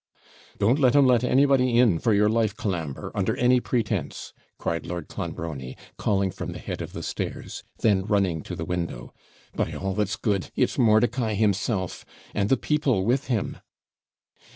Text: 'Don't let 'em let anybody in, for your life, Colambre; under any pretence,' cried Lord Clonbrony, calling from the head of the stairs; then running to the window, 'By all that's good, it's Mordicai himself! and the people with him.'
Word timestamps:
'Don't 0.57 0.79
let 0.79 0.95
'em 0.95 1.05
let 1.05 1.23
anybody 1.23 1.77
in, 1.77 1.99
for 1.99 2.11
your 2.11 2.27
life, 2.27 2.57
Colambre; 2.57 3.11
under 3.13 3.35
any 3.35 3.59
pretence,' 3.59 4.33
cried 4.57 4.83
Lord 4.87 5.07
Clonbrony, 5.07 5.77
calling 5.99 6.31
from 6.31 6.53
the 6.53 6.57
head 6.57 6.81
of 6.81 6.93
the 6.93 7.03
stairs; 7.03 7.61
then 7.81 8.05
running 8.07 8.41
to 8.41 8.55
the 8.55 8.65
window, 8.65 9.13
'By 9.53 9.73
all 9.73 9.93
that's 9.93 10.15
good, 10.15 10.49
it's 10.55 10.79
Mordicai 10.79 11.35
himself! 11.35 12.03
and 12.33 12.49
the 12.49 12.57
people 12.57 13.05
with 13.05 13.27
him.' 13.27 13.57